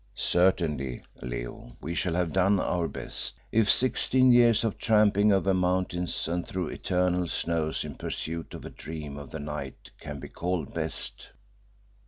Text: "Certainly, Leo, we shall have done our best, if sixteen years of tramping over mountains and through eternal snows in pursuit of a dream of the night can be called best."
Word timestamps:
"Certainly, 0.15 1.03
Leo, 1.21 1.77
we 1.79 1.93
shall 1.93 2.15
have 2.15 2.33
done 2.33 2.59
our 2.59 2.87
best, 2.87 3.35
if 3.51 3.69
sixteen 3.69 4.31
years 4.31 4.63
of 4.63 4.79
tramping 4.79 5.31
over 5.31 5.53
mountains 5.53 6.27
and 6.27 6.43
through 6.43 6.69
eternal 6.69 7.27
snows 7.27 7.85
in 7.85 7.93
pursuit 7.93 8.55
of 8.55 8.65
a 8.65 8.71
dream 8.71 9.15
of 9.15 9.29
the 9.29 9.37
night 9.39 9.91
can 9.99 10.19
be 10.19 10.27
called 10.27 10.73
best." 10.73 11.29